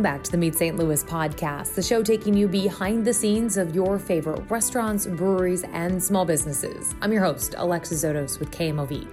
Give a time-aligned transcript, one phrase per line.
[0.00, 0.76] Welcome back to the Meet St.
[0.78, 6.02] Louis podcast, the show taking you behind the scenes of your favorite restaurants, breweries, and
[6.02, 6.94] small businesses.
[7.02, 9.06] I'm your host, Alexis Zotos with KMOV.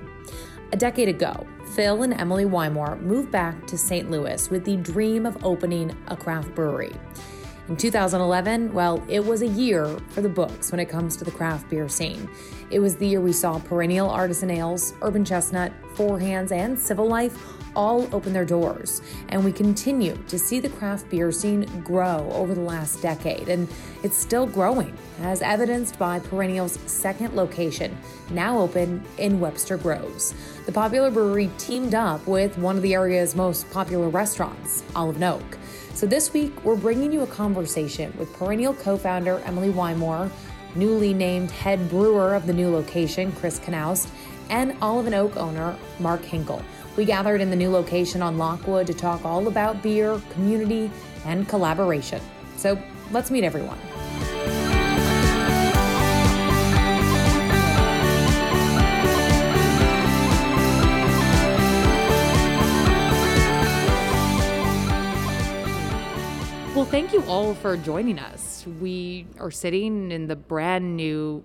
[0.71, 4.09] A decade ago, Phil and Emily Wymore moved back to St.
[4.09, 6.95] Louis with the dream of opening a craft brewery.
[7.67, 11.31] In 2011, well, it was a year for the books when it comes to the
[11.31, 12.29] craft beer scene.
[12.69, 17.07] It was the year we saw Perennial Artisan Ales, Urban Chestnut, Four Hands, and Civil
[17.07, 19.01] Life all open their doors.
[19.29, 23.47] And we continue to see the craft beer scene grow over the last decade.
[23.47, 23.69] And
[24.03, 27.95] it's still growing, as evidenced by Perennial's second location,
[28.31, 30.33] now open in Webster Groves.
[30.65, 35.57] The popular brewery teamed up with one of the area's most popular restaurants, Olive Oak.
[35.93, 40.31] So this week, we're bringing you a conversation with Perennial co founder Emily Wymore,
[40.75, 44.09] newly named head brewer of the new location, Chris Knaust,
[44.49, 46.63] and Olive and Oak owner, Mark Hinkle.
[46.97, 50.89] We gathered in the new location on Lockwood to talk all about beer, community,
[51.25, 52.19] and collaboration.
[52.55, 52.81] So
[53.11, 53.77] let's meet everyone.
[66.73, 68.65] Well, thank you all for joining us.
[68.79, 71.43] We are sitting in the brand new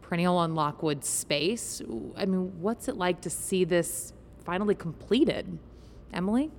[0.00, 1.82] Perennial on Lockwood space.
[2.16, 4.14] I mean, what's it like to see this
[4.48, 5.58] finally completed?
[6.14, 6.50] Emily?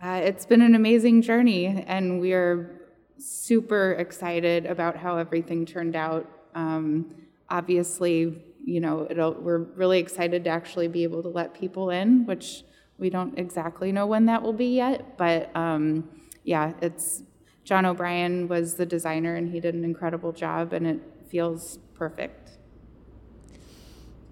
[0.00, 2.70] Uh, it's been an amazing journey, and we are
[3.18, 6.24] super excited about how everything turned out.
[6.54, 7.12] Um,
[7.48, 9.08] obviously, you know,
[9.40, 12.62] we're really excited to actually be able to let people in, which
[12.96, 16.08] we don't exactly know when that will be yet, but um,
[16.44, 17.24] yeah, it's
[17.64, 22.39] John O'Brien was the designer and he did an incredible job and it feels perfect.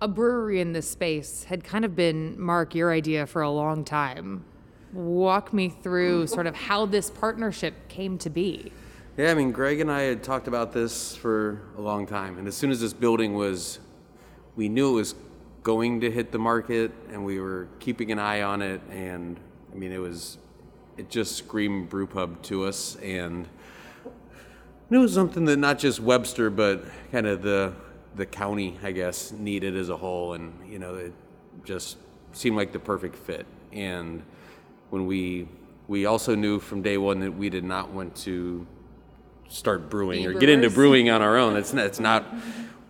[0.00, 3.84] A brewery in this space had kind of been, Mark, your idea for a long
[3.84, 4.44] time.
[4.92, 8.72] Walk me through sort of how this partnership came to be.
[9.16, 12.38] Yeah, I mean, Greg and I had talked about this for a long time.
[12.38, 13.80] And as soon as this building was,
[14.54, 15.14] we knew it was
[15.64, 18.80] going to hit the market and we were keeping an eye on it.
[18.90, 19.38] And
[19.72, 20.38] I mean, it was
[20.98, 23.46] it just screamed brewpub to us, and
[24.90, 27.72] it was something that not just Webster, but kind of the
[28.16, 31.12] the county, I guess, needed as a whole, and you know, it
[31.64, 31.98] just
[32.32, 33.46] seemed like the perfect fit.
[33.72, 34.22] And
[34.90, 35.48] when we
[35.88, 38.66] we also knew from day one that we did not want to
[39.48, 41.56] start brewing or get into brewing on our own.
[41.56, 42.26] It's not, it's not.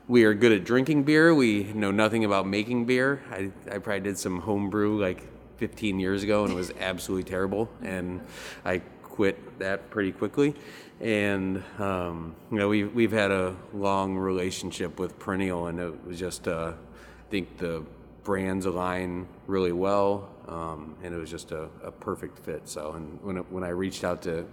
[0.08, 1.34] We are good at drinking beer.
[1.34, 3.22] We know nothing about making beer.
[3.30, 5.22] I, I probably did some home brew like
[5.58, 7.70] 15 years ago, and it was absolutely terrible.
[7.82, 8.20] And
[8.64, 10.54] I quit that pretty quickly.
[11.00, 16.18] And um, you know, we've we've had a long relationship with Perennial, and it was
[16.18, 17.84] just uh, I think the
[18.24, 22.68] brands align really well, um, and it was just a, a, perfect fit.
[22.68, 24.44] So, and when it, when I reached out to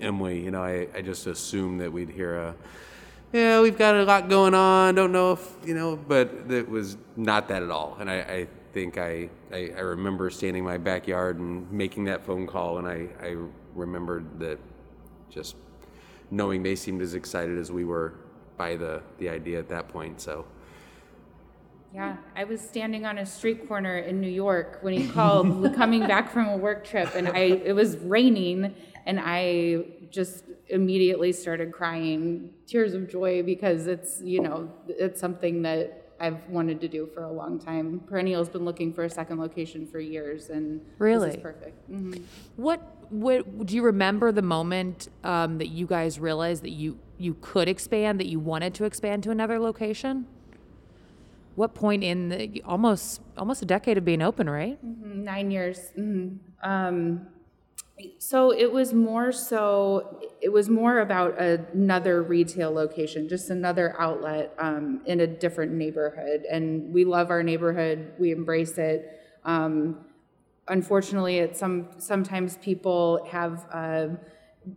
[0.00, 2.54] Emily, you know, I, I just assumed that we'd hear a
[3.32, 4.96] yeah, we've got a lot going on.
[4.96, 7.96] Don't know if you know, but it was not that at all.
[8.00, 12.24] And I, I think I, I, I remember standing in my backyard and making that
[12.24, 13.36] phone call, and I, I
[13.74, 14.58] remembered that
[15.30, 15.54] just
[16.30, 18.14] knowing they seemed as excited as we were
[18.56, 20.20] by the, the idea at that point.
[20.20, 20.46] So.
[21.92, 26.06] Yeah, I was standing on a street corner in New York when he called, coming
[26.06, 28.74] back from a work trip, and I it was raining,
[29.06, 35.62] and I just immediately started crying tears of joy because it's you know it's something
[35.62, 38.00] that I've wanted to do for a long time.
[38.06, 41.90] Perennial's been looking for a second location for years, and really, this is perfect.
[41.90, 42.22] Mm-hmm.
[42.54, 47.36] What what do you remember the moment um, that you guys realized that you you
[47.40, 50.26] could expand, that you wanted to expand to another location?
[51.56, 54.84] What point in the almost almost a decade of being open, right?
[54.84, 55.24] Mm-hmm.
[55.24, 55.90] Nine years.
[55.98, 56.68] Mm-hmm.
[56.68, 57.26] Um,
[58.18, 64.54] so it was more so it was more about another retail location just another outlet
[64.58, 69.98] um, in a different neighborhood and we love our neighborhood we embrace it um,
[70.70, 74.16] unfortunately it's some sometimes people have a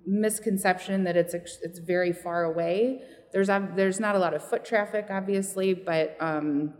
[0.05, 3.01] misconception that it's it's very far away
[3.31, 6.73] there's there's not a lot of foot traffic obviously but um,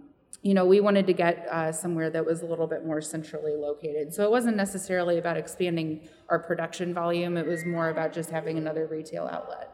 [0.44, 3.56] you know, we wanted to get uh, somewhere that was a little bit more centrally
[3.56, 4.14] located.
[4.14, 8.58] So it wasn't necessarily about expanding our production volume, it was more about just having
[8.58, 9.70] another retail outlet.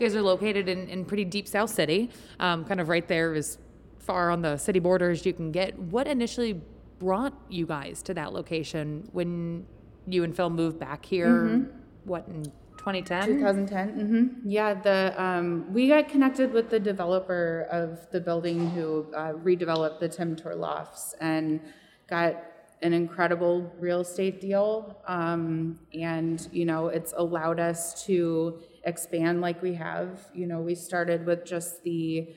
[0.00, 2.10] You guys are located in, in pretty deep South City,
[2.40, 3.58] um, kind of right there as
[3.98, 5.78] far on the city border as you can get.
[5.78, 6.62] What initially
[6.98, 9.66] brought you guys to that location when
[10.06, 11.28] you and Phil moved back here?
[11.28, 11.78] Mm-hmm.
[12.04, 12.44] What, in
[12.78, 14.48] 2010 2010 mm-hmm.
[14.48, 19.98] yeah the um, we got connected with the developer of the building who uh, redeveloped
[19.98, 21.60] the tim lofts and
[22.08, 22.36] got
[22.82, 24.96] an incredible real estate deal.
[25.06, 30.28] Um, and, you know, it's allowed us to expand like we have.
[30.34, 32.34] You know, we started with just the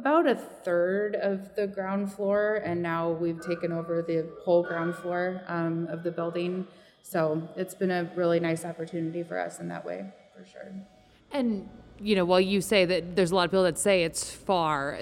[0.00, 4.94] about a third of the ground floor, and now we've taken over the whole ground
[4.94, 6.66] floor um, of the building.
[7.02, 10.72] So it's been a really nice opportunity for us in that way, for sure.
[11.32, 11.68] And,
[12.00, 15.00] you know, while you say that there's a lot of people that say it's far,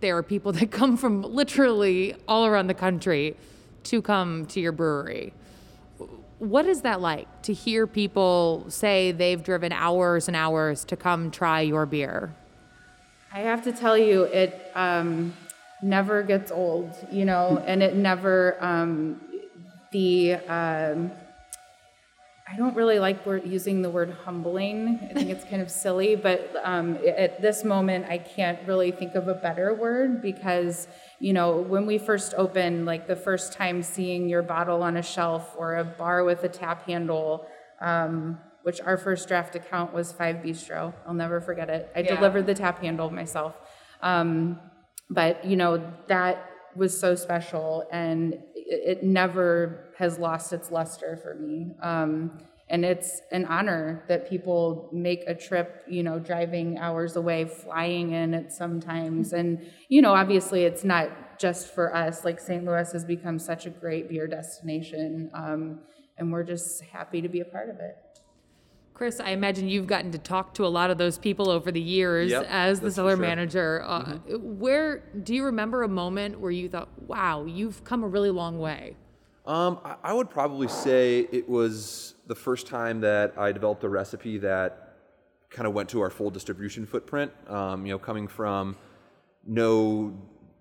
[0.00, 3.36] there are people that come from literally all around the country
[3.84, 5.34] to come to your brewery.
[6.38, 11.30] What is that like to hear people say they've driven hours and hours to come
[11.30, 12.34] try your beer?
[13.32, 15.34] I have to tell you, it um,
[15.82, 19.20] never gets old, you know, and it never, um,
[19.92, 21.12] the, um,
[22.52, 24.98] I don't really like using the word humbling.
[25.08, 29.14] I think it's kind of silly, but um, at this moment, I can't really think
[29.14, 30.88] of a better word because,
[31.20, 35.02] you know, when we first opened, like the first time seeing your bottle on a
[35.02, 37.46] shelf or a bar with a tap handle,
[37.80, 40.94] um, which our first draft account was Five Bistro.
[41.06, 41.90] I'll never forget it.
[41.94, 42.14] I Yeah.
[42.14, 43.54] delivered the tap handle myself.
[44.02, 44.60] Um,
[45.08, 46.46] but, you know, that
[46.76, 51.74] was so special and it, it never has lost its luster for me.
[51.82, 57.44] Um, and it's an honor that people make a trip, you know, driving hours away,
[57.44, 59.32] flying in it sometimes.
[59.32, 62.24] And, you know, obviously it's not just for us.
[62.24, 62.64] Like St.
[62.64, 65.30] Louis has become such a great beer destination.
[65.34, 65.80] Um,
[66.16, 67.96] and we're just happy to be a part of it.
[69.00, 71.80] Chris, I imagine you've gotten to talk to a lot of those people over the
[71.80, 73.26] years Yep, as the cellar sure.
[73.26, 73.82] manager.
[73.82, 74.58] Uh, Mm-hmm.
[74.58, 78.58] Where do you remember a moment where you thought, "Wow, you've come a really long
[78.58, 78.96] way"?
[79.46, 83.88] Um, I, I would probably say it was the first time that I developed a
[83.88, 84.96] recipe that
[85.48, 87.32] kind of went to our full distribution footprint.
[87.48, 88.76] Um, you know, coming from
[89.46, 90.12] no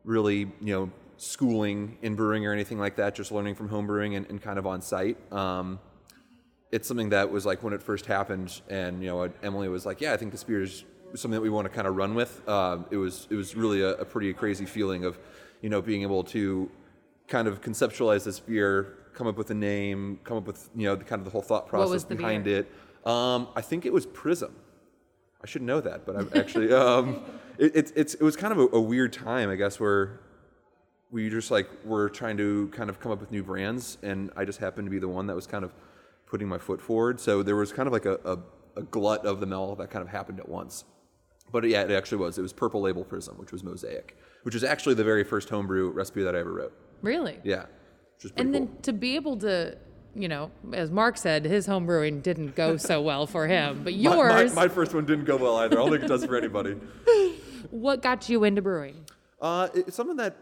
[0.05, 4.15] really, you know, schooling in brewing or anything like that, just learning from home brewing
[4.15, 5.17] and, and kind of on site.
[5.33, 5.79] Um,
[6.71, 10.01] it's something that was like when it first happened, and you know, Emily was like,
[10.01, 10.83] "Yeah, I think this beer is
[11.15, 13.81] something that we want to kind of run with." Uh, it was it was really
[13.81, 15.17] a, a pretty crazy feeling of,
[15.61, 16.69] you know, being able to
[17.27, 20.95] kind of conceptualize this beer, come up with a name, come up with you know
[20.95, 22.59] the kind of the whole thought process behind beer?
[22.59, 23.07] it.
[23.07, 24.55] Um, I think it was Prism.
[25.41, 27.23] I should know that, but I'm actually um,
[27.57, 30.19] it, it's it's it was kind of a, a weird time, I guess, where
[31.09, 34.45] we just like were trying to kind of come up with new brands, and I
[34.45, 35.73] just happened to be the one that was kind of
[36.29, 37.19] putting my foot forward.
[37.19, 38.37] So there was kind of like a, a,
[38.79, 40.85] a glut of them all that kind of happened at once.
[41.51, 42.37] But yeah, it actually was.
[42.37, 45.89] It was Purple Label Prism, which was Mosaic, which was actually the very first homebrew
[45.91, 46.73] recipe that I ever wrote.
[47.01, 47.39] Really?
[47.43, 47.63] Yeah,
[48.15, 48.65] which was pretty And cool.
[48.67, 49.75] then to be able to,
[50.13, 54.53] you know, as Mark said, his homebrewing didn't go so well for him, but yours,
[54.53, 55.79] My, my first one didn't go well either.
[55.79, 56.73] I don't think it does for anybody.
[57.71, 59.05] what got you into brewing?
[59.41, 60.35] Uh, it- it's something that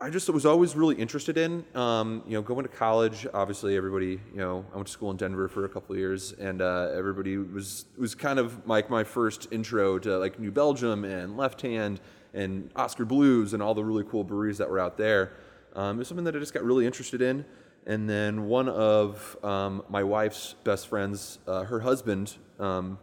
[0.00, 1.64] I just was always really interested in.
[1.74, 5.16] Um, you know, going to college, obviously everybody, you know, I went to school in
[5.16, 9.02] Denver for a couple of years, and uh, everybody was was kind of like my
[9.02, 12.00] first intro to like New Belgium and Left Hand
[12.32, 15.32] and Oskar Blues and all the really cool breweries that were out there.
[15.74, 17.44] Um, it was something that I just got really interested in.
[17.84, 23.00] And then one of um, my wife's best friends, uh, her husband, um,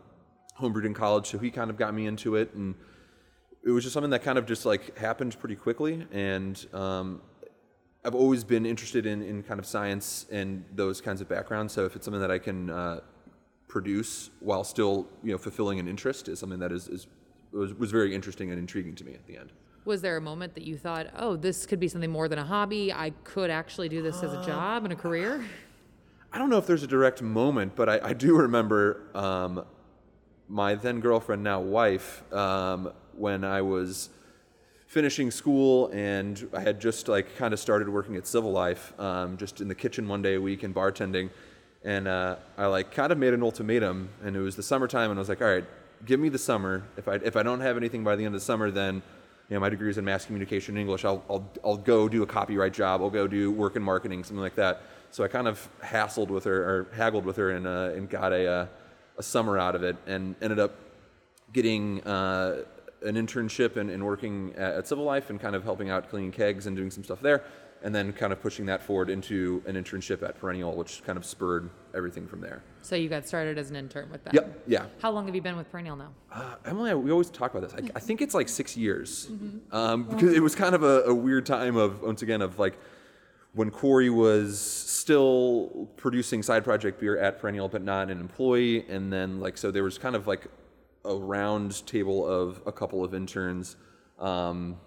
[0.57, 2.74] homebrewed in college, so he kind of got me into it and
[3.65, 7.22] it was just something that kind of just like happened pretty quickly and um,
[8.05, 11.86] i've always been interested in, in kind of science and those kinds of backgrounds so
[11.86, 13.00] if it's something that i can uh,
[13.67, 17.07] produce while still you know fulfilling an interest is something that is, is
[17.51, 19.51] was, was very interesting and intriguing to me at the end
[19.86, 22.43] Was there a moment that you thought, oh, this could be something more than a
[22.43, 22.91] hobby?
[22.91, 25.45] I could actually do this as a job and a career?
[26.34, 29.63] I don't know if there's a direct moment, but I, I do remember um,
[30.50, 34.10] my then girlfriend, now wife, um, when I was
[34.88, 39.38] finishing school and I had just like kind of started working at Civil Life, um,
[39.38, 41.29] just in the kitchen one day a week and bartending,
[41.84, 45.19] and uh, I like kind of made an ultimatum, and it was the summertime, and
[45.19, 45.65] I was like, all right,
[46.05, 46.84] give me the summer.
[46.98, 49.01] If I if I don't have anything by the end of the summer, then
[49.50, 51.05] you know, my degree is in mass communication and English.
[51.05, 53.01] I'll, I'll, I'll go do a copyright job.
[53.01, 54.81] I'll go do work in marketing, something like that.
[55.12, 58.34] So I kind of hassled with her or haggled with her and, uh, and got
[58.34, 58.67] a, uh,
[59.17, 60.75] a summer out of it and ended up
[61.53, 62.63] getting uh,
[63.05, 66.31] an internship and, and working at, at Civil Life and kind of helping out cleaning
[66.31, 67.43] kegs and doing some stuff there.
[67.83, 71.25] And then kind of pushing that forward into an internship at Perennial, which kind of
[71.25, 72.63] spurred everything from there.
[72.81, 74.33] So you got started as an intern with them.
[74.33, 74.63] Yep.
[74.65, 74.85] Yeah.
[75.00, 76.12] How long have you been with Perennial now?
[76.31, 77.79] Uh, Emily, we always talk about this.
[77.79, 79.29] I, I think it's like six years,
[79.71, 82.75] um, because it was kind of a, a weird time of once again of like
[83.53, 89.13] when Corey was still producing side project beer at Perennial, but not an employee, and
[89.13, 90.47] then like so there was kind of like
[91.05, 93.75] a round table of a couple of interns,
[94.19, 94.77] um,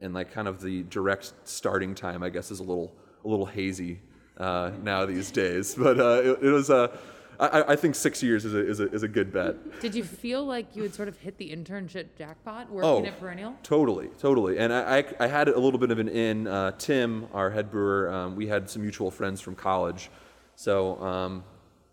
[0.00, 3.46] and like kind of the direct starting time, I guess, is a little a little
[3.46, 4.00] hazy
[4.38, 5.74] uh, now these days.
[5.78, 6.98] But uh, it, it was a.
[7.38, 9.80] I, I think six years is a, is, a, is a good bet.
[9.80, 13.18] Did you feel like you had sort of hit the internship jackpot working Oh, at
[13.18, 13.54] Perennial?
[13.62, 14.58] Totally, totally.
[14.58, 16.46] And I, I, I had a little bit of an in.
[16.46, 20.10] Uh, Tim, our head brewer, um, we had some mutual friends from college,
[20.54, 21.42] so um,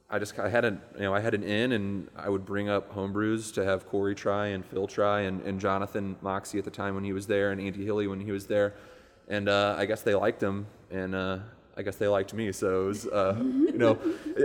[0.09, 2.69] I just I had a you know I had an in, and I would bring
[2.69, 6.71] up homebrews to have Corey try and Phil try, and, and Jonathan Moxie at the
[6.71, 8.73] time when he was there, and Andy Hilly when he was there,
[9.27, 11.39] and uh, I guess they liked him, and uh,
[11.75, 12.53] I guess they liked me.
[12.53, 13.99] So it was uh, you know.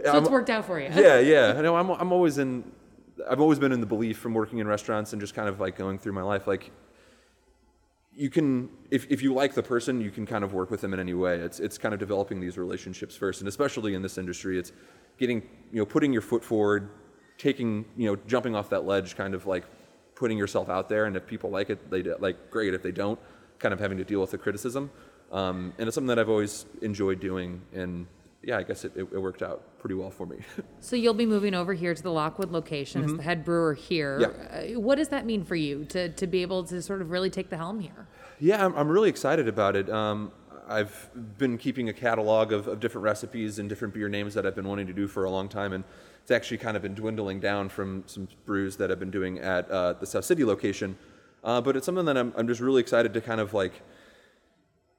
[0.05, 0.89] So it's worked out for you.
[0.95, 1.55] yeah, yeah.
[1.57, 1.77] I know.
[1.77, 2.65] I'm, I'm always in.
[3.31, 5.77] I've always been in the belief from working in restaurants and just kind of like
[5.77, 6.73] going through my life, like
[8.15, 10.93] you can, if, if you like the person, you can kind of work with them
[10.93, 11.37] in any way.
[11.37, 14.73] It's it's kind of developing these relationships first, and especially in this industry, it's
[15.23, 16.91] getting you know putting your foot forward,
[17.39, 19.65] taking you know jumping off that ledge, kind of like
[20.17, 22.75] putting yourself out there, and if people like it, they do- like great.
[22.75, 23.19] If they don't,
[23.59, 24.91] kind of having to deal with the criticism,
[25.31, 28.07] um, and it's something that I've always enjoyed doing, and
[28.43, 30.39] yeah, I guess it, it, it worked out pretty well for me.
[30.81, 34.19] So you'll be moving over here to the Lockwood location as the head brewer here.
[34.21, 34.75] Yeah.
[34.75, 37.31] Uh, what does that mean for you to, to be able to sort of really
[37.31, 38.09] take the helm here?
[38.41, 39.89] Yeah, I'm, I'm really excited about it.
[39.89, 40.33] Um,
[40.73, 44.55] I've been keeping a catalog of, of different recipes and different beer names that I've
[44.55, 45.85] been wanting to do for a long time, and
[46.23, 49.71] it's actually kind of been dwindling down from some brews that I've been doing at
[49.71, 50.97] uh, the South City location.
[51.45, 53.83] Uh, but it's something that I'm, I'm just really excited to kind of like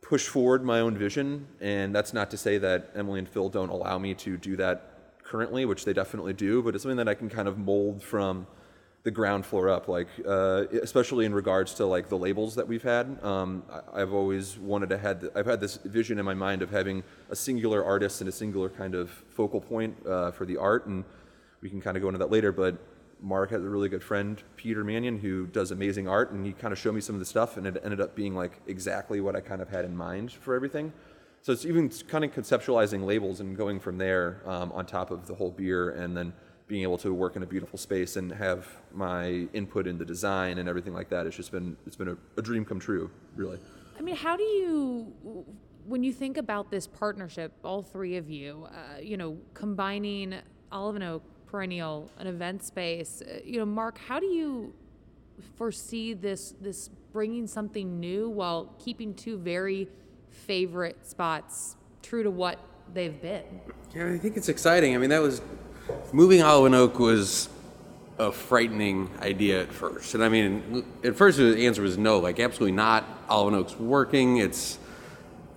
[0.02, 3.70] push forward my own vision, and that's not to say that Emily and Phil don't
[3.70, 7.16] allow me to do that currently, which they definitely do, but it's something that I
[7.16, 8.46] can kind of mold from
[9.04, 12.84] the ground floor up, like uh, especially in regards to like the labels that we've
[12.84, 13.22] had.
[13.22, 16.72] Um, I, I've always wanted to had I've had this vision in my mind of
[16.72, 20.86] having a singular artist and a singular kind of focal point uh, for the art,
[20.88, 21.04] and
[21.62, 22.54] we can kind of go into that later.
[22.54, 22.78] But
[23.22, 26.72] Mark has a really good friend, Peter Mannion, who does amazing art, and he kind
[26.72, 29.36] of showed me some of the stuff, and it ended up being like exactly what
[29.36, 30.94] I kind of had in mind for everything.
[31.42, 35.28] So it's even kind of conceptualizing labels and going from there um, on top of
[35.28, 36.32] the whole beer, and then
[36.68, 40.58] being able to work in a beautiful space and have my input in the design
[40.58, 41.28] and everything like that.
[41.28, 43.60] It's just been it's been a, a dream come true, really.
[43.98, 45.46] I mean, how do you,
[45.86, 50.36] when you think about this partnership, all three of you, uh, you know, combining
[50.72, 54.74] Olive and Oak, Perennial, an event space, uh, you know, Mark, how do you
[55.56, 59.88] foresee this this bringing something new while keeping two very
[60.30, 62.60] favorite spots true to what
[62.94, 63.62] they've been?
[63.96, 64.96] Yeah, I think it's exciting.
[64.96, 65.42] I mean, that was
[66.12, 67.50] moving and Oak was
[68.20, 72.40] a frightening idea at first, and I mean, at first the answer was no, like
[72.40, 73.06] absolutely not.
[73.30, 74.38] Olive Oak's working.
[74.38, 74.78] It's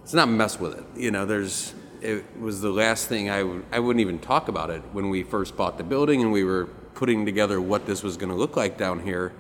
[0.03, 0.85] it's not mess with it.
[0.97, 4.71] You know, there's it was the last thing I would I wouldn't even talk about
[4.71, 8.17] it when we first bought the building and we were putting together what this was
[8.17, 9.33] going to look like down here.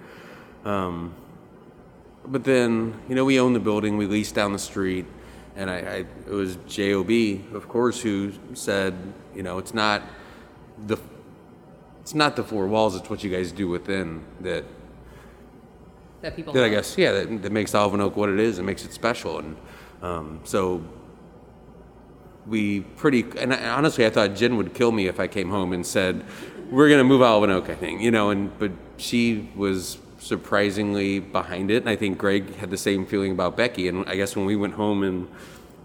[0.64, 1.14] Um,
[2.26, 5.06] but then, you know, we own the building, we leased down the street,
[5.54, 8.94] and I, I it was JOB, of course, who said,
[9.34, 10.02] you know, it's not
[10.86, 10.98] the
[12.00, 14.64] it's not the four walls, it's what you guys do within that
[16.22, 18.58] That people that I guess yeah that, that makes Olive and Oak what it is
[18.58, 19.56] and makes it special and
[20.02, 20.84] um, so
[22.46, 25.72] we pretty and I, honestly I thought Jen would kill me if I came home
[25.72, 26.24] and said
[26.70, 31.18] we're gonna move Olive and Oak I think you know and but she was surprisingly
[31.18, 34.36] behind it and I think Greg had the same feeling about Becky and I guess
[34.36, 35.28] when we went home and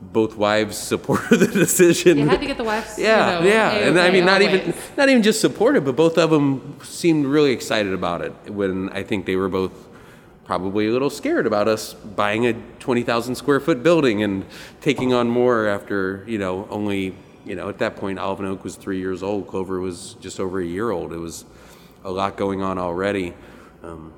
[0.02, 2.98] both wives supported the decision You had to get the wives.
[2.98, 4.62] you yeah, know, yeah, and I mean, not always.
[4.62, 8.34] even not even just supported, but both of them seemed really excited about it.
[8.50, 9.72] When I think they were both
[10.44, 14.46] probably a little scared about us buying a twenty thousand square foot building and
[14.82, 17.16] taking on more after you know only
[17.46, 20.60] you know at that point and Oak was three years old, Clover was just over
[20.60, 21.14] a year old.
[21.14, 21.46] It was
[22.04, 23.34] a lot going on already.
[23.84, 24.14] Um,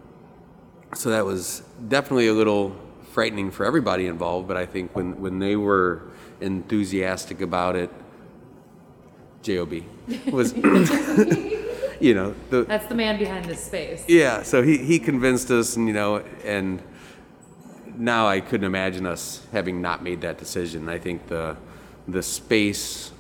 [0.96, 2.76] so that was definitely a little
[3.14, 4.48] frightening for everybody involved.
[4.48, 6.02] But I think when when they were
[6.42, 7.90] enthusiastic about it,
[9.44, 9.74] Job
[10.32, 10.54] was,
[12.00, 14.04] you know, the That's the man behind this space.
[14.08, 14.44] yeah.
[14.44, 16.82] So he he convinced us, and you know, and
[17.96, 20.90] now I couldn't imagine us having not made that decision.
[20.90, 21.56] I think the
[22.08, 23.12] the space,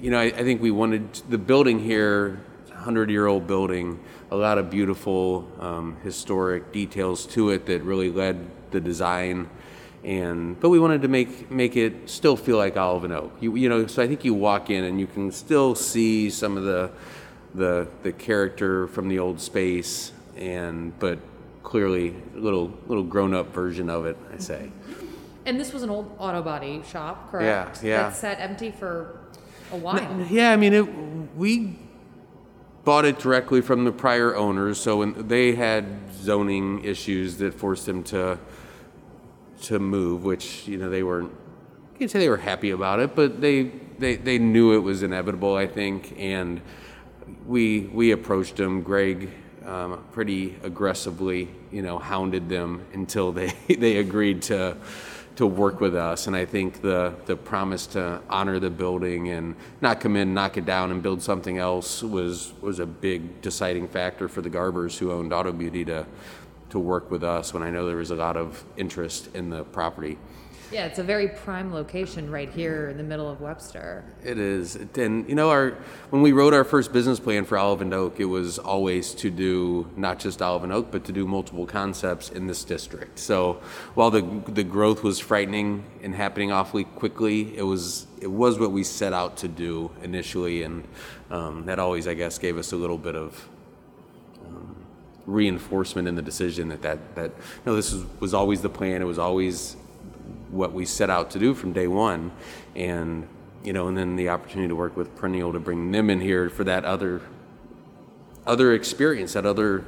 [0.00, 2.40] you know, I, I think we wanted the building here,
[2.86, 3.98] hundred year old building,
[4.30, 9.50] a lot of beautiful um, historic details to it that really led the design.
[10.04, 13.32] And but we wanted to make make it still feel like Olive and Oak.
[13.40, 16.56] You you know, so I think you walk in and you can still see some
[16.56, 16.92] of the
[17.56, 21.18] the the character from the old space, and but
[21.64, 24.16] clearly a little little grown up version of it.
[24.32, 24.70] I say.
[25.44, 27.82] And this was an old auto body shop, correct?
[27.82, 28.02] Yeah, yeah.
[28.04, 29.18] That sat empty for
[29.72, 30.26] a while.
[30.30, 30.86] Yeah, I mean, it,
[31.36, 31.78] we
[32.86, 37.84] bought it directly from the prior owners, so when they had zoning issues that forced
[37.84, 38.38] them to
[39.62, 41.32] to move, which you know they weren't
[41.96, 45.02] I can't say they were happy about it, but they they, they knew it was
[45.02, 46.60] inevitable, I think, and
[47.46, 48.82] we we approached them.
[48.82, 49.30] Greg
[49.64, 54.76] um, pretty aggressively, you know, hounded them until they they agreed to
[55.36, 56.26] to work with us.
[56.26, 60.56] And I think the the promise to honor the building and not come in, knock
[60.56, 64.98] it down, and build something else was was a big deciding factor for the Garbers
[64.98, 66.06] who owned Auto Beauty to
[66.70, 69.64] to work with us when I know there was a lot of interest in the
[69.64, 70.18] property.
[70.72, 74.04] Yeah, it's a very prime location right here in the middle of Webster.
[74.24, 75.70] It is, and you know, our
[76.10, 79.30] when we wrote our first business plan for Olive and Oak, it was always to
[79.30, 83.20] do not just Olive and Oak, but to do multiple concepts in this district.
[83.20, 83.60] So
[83.94, 88.72] while the the growth was frightening and happening awfully quickly, it was it was what
[88.72, 90.82] we set out to do initially, and
[91.30, 93.48] um, that always, I guess, gave us a little bit of
[94.44, 94.74] um,
[95.26, 97.30] reinforcement in the decision that that that
[97.64, 99.00] no, this was, was always the plan.
[99.00, 99.76] It was always
[100.56, 102.32] what we set out to do from day one,
[102.74, 103.28] and
[103.62, 106.48] you know, and then the opportunity to work with Perennial to bring them in here
[106.48, 107.20] for that other
[108.46, 109.84] other experience, that other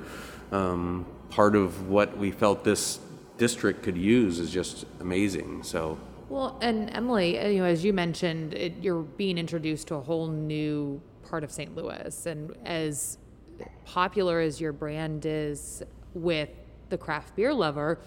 [0.51, 2.99] um, part of what we felt this
[3.37, 5.63] district could use is just amazing.
[5.63, 5.99] So.
[6.29, 10.27] Well, and Emily, you know, as you mentioned, it, you're being introduced to a whole
[10.27, 11.75] new part of St.
[11.75, 13.17] Louis, and as
[13.85, 15.83] popular as your brand is
[16.15, 16.51] with
[16.91, 17.99] the craft beer lover,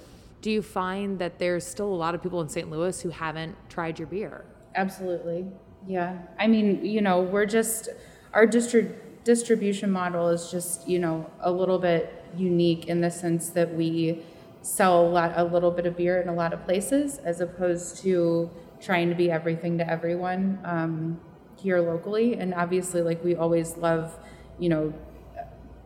[0.41, 2.69] do you find that there's still a lot of people in St.
[2.69, 4.43] Louis who haven't tried your beer?
[4.75, 5.45] Absolutely.
[5.88, 6.17] Yeah.
[6.39, 7.89] I mean, you know, we're just,
[8.33, 13.50] our distri- distribution model is just, you know, a little bit unique in the sense
[13.50, 14.24] that we
[14.63, 17.98] sell a lot, a little bit of beer in a lot of places as opposed
[17.98, 21.19] to trying to be everything to everyone um,
[21.60, 22.36] here locally.
[22.36, 24.17] And obviously, like, we always love,
[24.57, 24.93] you know,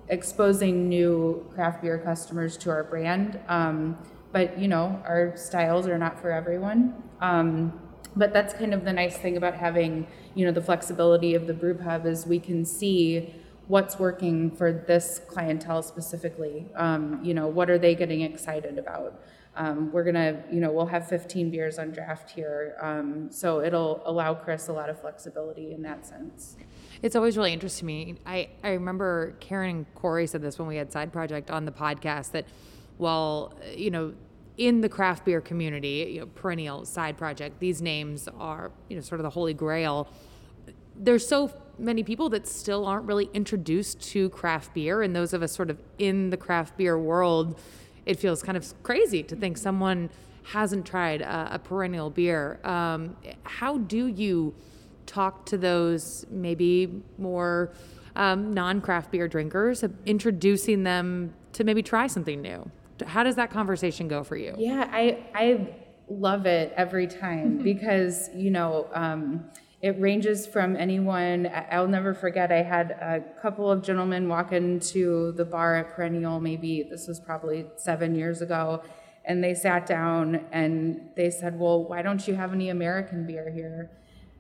[0.07, 3.39] exposing new craft beer customers to our brand.
[3.47, 3.97] Um,
[4.35, 6.93] but you know, our styles are not for everyone.
[7.21, 7.79] Um,
[8.17, 11.53] but that's kind of the nice thing about having, you know, the flexibility of the
[11.53, 13.33] brew pub is we can see
[13.67, 16.65] what's working for this clientele specifically.
[16.75, 19.21] Um, you know, what are they getting excited about?
[19.55, 24.01] Um, we're gonna, you know, we'll have 15 beers on draft here, um, so it'll
[24.05, 26.57] allow Chris a lot of flexibility in that sense.
[27.01, 28.15] It's always really interesting to me.
[28.25, 31.71] I, I remember Karen and Corey said this when we had Side Project on the
[31.71, 32.45] podcast that
[32.98, 34.14] while, you know,
[34.58, 39.01] in the craft beer community, you know, perennial side project, these names are, you know,
[39.01, 40.08] sort of the holy grail.
[40.96, 45.44] There's so many people that still aren't really introduced to craft beer, and those of
[45.44, 47.60] us sort of in the craft beer world,
[48.05, 50.10] it feels kind of crazy to think someone
[50.44, 52.60] hasn't tried a, a perennial beer.
[52.64, 54.53] Um, how do you
[55.05, 57.72] talk to those maybe more
[58.16, 62.72] um, non-craft beer drinkers, introducing them to maybe try something new?
[63.05, 64.55] How does that conversation go for you?
[64.58, 65.75] Yeah, I I
[66.08, 69.46] love it every time because you know um,
[69.81, 71.50] it ranges from anyone.
[71.72, 72.51] I'll never forget.
[72.51, 76.40] I had a couple of gentlemen walk into the bar at Perennial.
[76.40, 78.84] Maybe this was probably seven years ago,
[79.25, 83.51] and they sat down and they said, "Well, why don't you have any American beer
[83.51, 83.92] here?"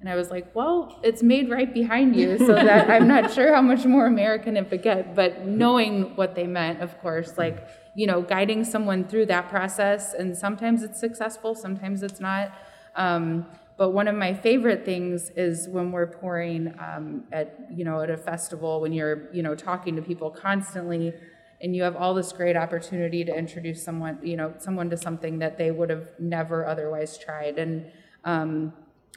[0.01, 3.55] And I was like, well, it's made right behind you, so that I'm not sure
[3.55, 5.15] how much more American it would get.
[5.15, 10.13] But knowing what they meant, of course, like, you know, guiding someone through that process,
[10.13, 12.53] and sometimes it's successful, sometimes it's not.
[12.95, 13.45] Um,
[13.77, 18.09] but one of my favorite things is when we're pouring um, at, you know, at
[18.09, 21.13] a festival, when you're, you know, talking to people constantly,
[21.61, 25.39] and you have all this great opportunity to introduce someone, you know, someone to something
[25.39, 27.57] that they would have never otherwise tried.
[27.57, 27.91] And
[28.23, 28.73] um,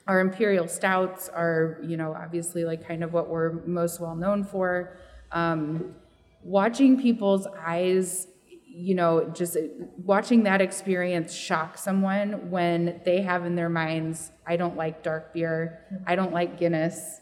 [0.07, 4.45] our imperial stouts are, you know, obviously like kind of what we're most well known
[4.45, 4.97] for.
[5.33, 5.95] Um,
[6.43, 8.27] watching people's eyes,
[8.81, 9.57] you know, just
[10.05, 15.35] watching that experience shock someone when they have in their minds, I don't like dark
[15.35, 17.21] beer, I don't like Guinness.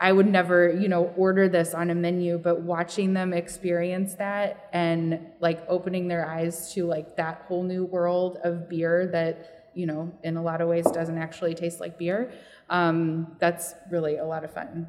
[0.00, 4.68] I would never, you know, order this on a menu, but watching them experience that
[4.72, 9.86] and like opening their eyes to like that whole new world of beer that you
[9.86, 12.32] know, in a lot of ways doesn't actually taste like beer.
[12.68, 14.88] Um, that's really a lot of fun.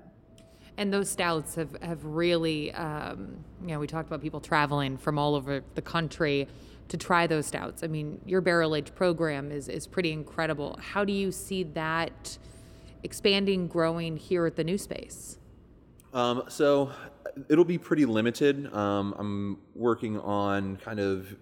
[0.80, 5.20] And those stouts have, have really, um, you know, we talked about people traveling from
[5.20, 6.48] all over the country
[6.88, 7.84] to try those stouts.
[7.84, 10.80] I mean, your barrel age program is, is pretty incredible.
[10.82, 12.38] How do you see that
[13.04, 15.38] expanding, growing here at the new space?
[16.14, 16.94] Um, so
[17.50, 18.74] it'll be pretty limited.
[18.74, 21.36] Um, I'm working on kind of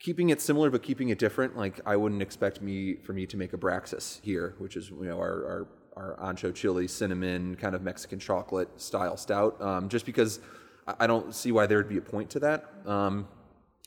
[0.00, 1.54] keeping it similar but keeping it different.
[1.54, 5.18] Like I wouldn't expect me for me to make Abraxas here, which is you know
[5.18, 10.40] our our, our ancho chili cinnamon kind of Mexican chocolate style stout, um, just because
[10.86, 12.72] I don't see why there would be a point to that.
[12.86, 13.28] Um,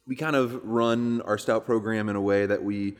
[0.07, 2.95] we kind of run our stout program in a way that we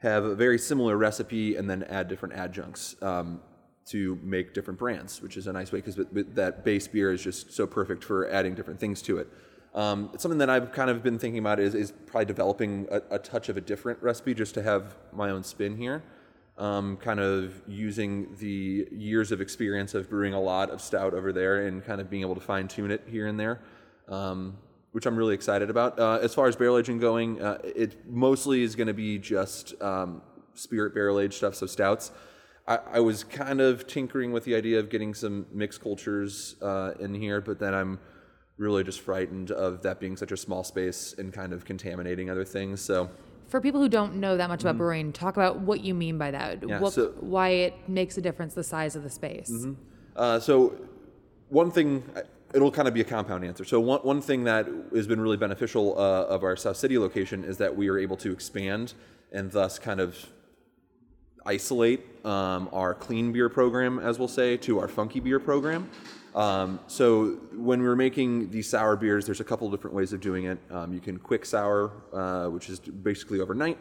[0.00, 3.40] have a very similar recipe and then add different adjuncts um,
[3.86, 7.52] to make different brands, which is a nice way because that base beer is just
[7.52, 9.28] so perfect for adding different things to it.
[9.74, 13.18] Um, something that I've kind of been thinking about is, is probably developing a, a
[13.18, 16.02] touch of a different recipe just to have my own spin here.
[16.58, 21.30] Um, kind of using the years of experience of brewing a lot of stout over
[21.30, 23.60] there and kind of being able to fine tune it here and there,
[24.08, 24.56] um,
[24.92, 25.98] which I'm really excited about.
[25.98, 29.74] Uh, as far as barrel aging going, uh, it mostly is going to be just
[29.82, 30.22] um,
[30.54, 32.10] spirit barrel aged stuff, so stouts.
[32.66, 36.92] I, I, was kind of tinkering with the idea of getting some mixed cultures uh,
[36.98, 38.00] in here, but then I'm
[38.58, 42.44] really just frightened of that being such a small space and kind of contaminating other
[42.44, 42.80] things.
[42.80, 43.10] So
[43.48, 44.78] for people who don't know that much about mm-hmm.
[44.78, 46.66] brewing, talk about what you mean by that.
[46.66, 49.50] Yeah, what, so, why it makes a difference the size of the space.
[49.50, 49.72] Mm-hmm.
[50.16, 50.76] Uh, so
[51.48, 52.02] one thing,
[52.54, 53.64] it'll kind of be a compound answer.
[53.64, 57.44] So one, one thing that has been really beneficial uh, of our South City location
[57.44, 58.94] is that we are able to expand
[59.32, 60.26] and thus kind of
[61.44, 65.88] isolate um, our clean beer program, as we'll say, to our funky beer program.
[66.36, 70.44] Um, so when we're making these sour beers, there's a couple different ways of doing
[70.44, 70.58] it.
[70.70, 73.78] Um, you can quick sour, uh, which is basically overnight,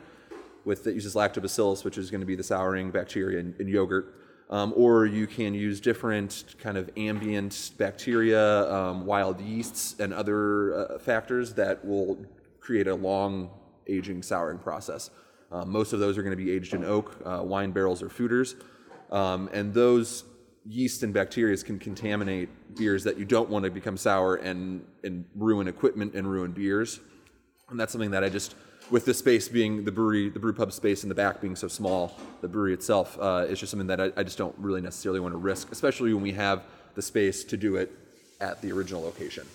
[0.63, 4.15] with that uses lactobacillus, which is going to be the souring bacteria in, in yogurt.
[4.49, 10.75] Um, or you can use different kind of ambient bacteria, um, wild yeasts, and other
[10.75, 12.17] uh, factors that will
[12.61, 13.49] create a long
[13.87, 15.09] aging souring process.
[15.51, 18.07] Uh, most of those are going to be aged in oak, uh, wine barrels, or
[18.07, 18.55] foeders.
[19.11, 20.23] Um, and those
[20.67, 25.25] yeast and bacteria can contaminate beers that you don't want to become sour and, and
[25.35, 26.99] ruin equipment and ruin beers.
[27.69, 28.55] And that's something that I just,
[28.89, 31.67] with the space being the brewery, the brew pub space in the back being so
[31.67, 35.19] small, the brewery itself uh, is just something that I, I just don't really necessarily
[35.19, 36.63] want to risk, especially when we have
[36.95, 37.91] the space to do it
[38.41, 39.45] at the original location.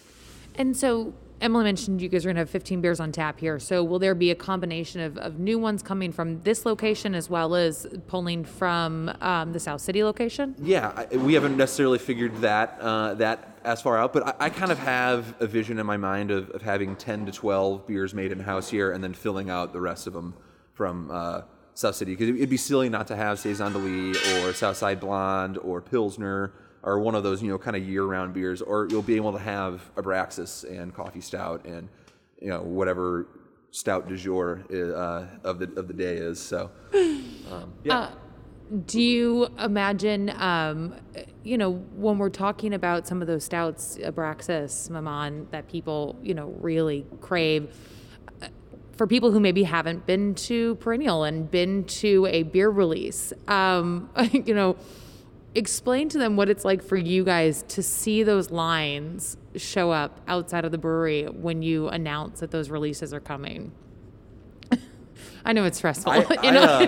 [0.57, 3.59] And so Emily mentioned you guys are going to have 15 beers on tap here.
[3.59, 7.31] So will there be a combination of, of new ones coming from this location as
[7.31, 10.55] well as pulling from um, the South City location?
[10.59, 14.51] Yeah, I, we haven't necessarily figured that uh, that as far out, but I, I,
[14.51, 18.15] kind of have a vision in my mind of, of having 10 to 12 beers
[18.15, 20.35] made in house here and then filling out the rest of them
[20.73, 21.43] from uh,
[21.75, 25.59] South City because it'd be silly not to have Saison de Lis or Southside Blonde
[25.59, 29.17] or Pilsner or one of those you know kind of year-round beers, or you'll be
[29.17, 31.89] able to have Abraxas and coffee stout and
[32.41, 33.27] you know whatever
[33.71, 36.41] stout du jour uh, of the of the day is.
[36.41, 36.71] So,
[37.51, 37.99] um, yeah.
[37.99, 38.11] Uh,
[38.87, 40.95] do you imagine, um,
[41.43, 46.35] you know, when we're talking about some of those stouts, Abraxas, Maman, that people, you
[46.35, 47.75] know, really crave?
[48.41, 48.47] Uh,
[48.93, 54.09] for people who maybe haven't been to Perennial and been to a beer release, um,
[54.33, 54.77] you know,
[55.55, 60.21] explain to them what it's like for you guys to see those lines show up
[60.29, 63.73] outside of the brewery when you announce that those releases are coming.
[65.45, 66.13] I know it's stressful.
[66.13, 66.63] I, you know?
[66.63, 66.87] I,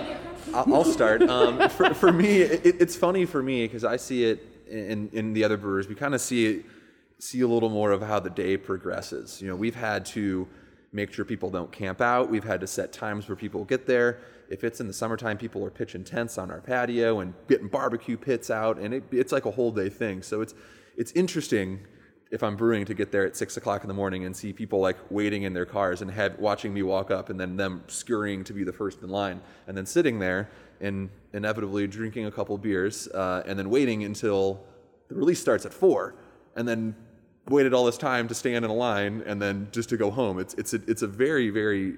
[0.53, 1.23] uh, I'll start.
[1.23, 5.33] Um, for, for, me, it, it's funny for me because I see it in, in
[5.33, 5.89] the other brewers.
[5.89, 6.67] We kind of see it,
[7.19, 9.41] see a little more of how the day progresses.
[9.41, 10.47] You know, we've had to
[10.93, 12.31] make sure people don't camp out.
[12.31, 14.21] We've had to set times where people get there.
[14.53, 18.17] If it's in the summertime, people are pitching tents on our patio and getting barbecue
[18.17, 20.23] pits out, and it, it's like a whole day thing.
[20.23, 20.55] So it's
[20.97, 21.81] it's interesting
[22.31, 24.81] if I'm brewing to get there at six o'clock in the morning and see people
[24.81, 28.45] like waiting in their cars and have, watching me walk up, and then them scurrying
[28.45, 32.57] to be the first in line, and then sitting there and inevitably drinking a couple
[32.59, 34.65] beers, uh, and then waiting until
[35.09, 36.15] the release starts at four,
[36.57, 36.95] and then
[37.49, 40.39] waited all this time to stand in a line and then just to go home.
[40.39, 41.97] It's it's a, it's a very very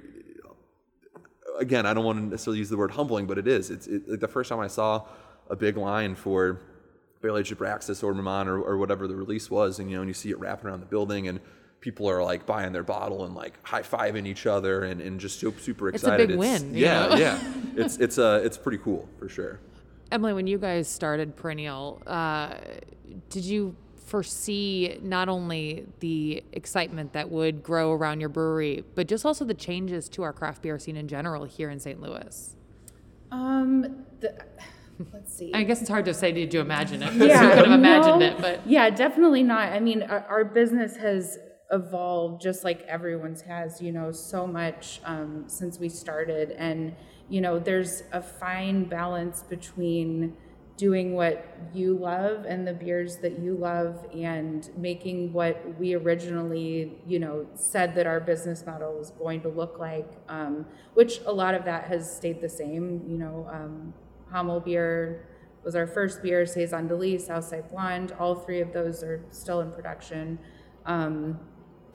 [1.58, 3.70] again, I don't want to necessarily use the word humbling, but it is.
[3.70, 5.06] It's it, like the first time I saw
[5.48, 6.60] a big line for
[7.20, 10.08] Barrel Aged Abraxas or Maman or, or whatever the release was, and you know, and
[10.08, 11.40] you see it wrapping around the building, and
[11.80, 15.38] people are like buying their bottle and like high fiving each other, and, and just
[15.38, 16.30] super super excited.
[16.30, 16.74] It's a big it's, win.
[16.74, 17.52] Yeah, yeah.
[17.76, 19.58] It's it's uh it's pretty cool for sure.
[20.12, 22.54] Emily, when you guys started Perennial, uh,
[23.30, 29.24] did you foresee not only the excitement that would grow around your brewery, but just
[29.24, 32.00] also the changes to our craft beer scene in general here in St.
[32.00, 32.54] Louis?
[33.32, 34.44] Um, the,
[35.12, 35.52] let's see.
[35.54, 37.14] I guess it's hard to say, did you imagine it?
[37.14, 39.72] Yeah, you could have imagined no, it, but yeah, definitely not.
[39.72, 41.38] I mean, our, our, business has
[41.72, 46.94] evolved just like everyone's has, you know, so much um, since we started, and
[47.30, 50.36] you know, there's a fine balance between
[50.76, 56.98] doing what you love and the beers that you love and making what we originally
[57.06, 61.32] you know said that our business model was going to look like um, which a
[61.32, 63.94] lot of that has stayed the same you know um,
[64.32, 65.28] Hommel Bier
[65.64, 69.60] was our first beer saison de lis southside blonde all three of those are still
[69.60, 70.38] in production.
[70.84, 71.38] Um,